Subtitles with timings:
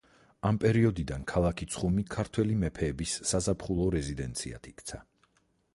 [0.49, 5.03] ამ პერიოდიდან ქალაქი ცხუმი ქართველი მეფეების საზაფხულო რეზიდენციად იქცა.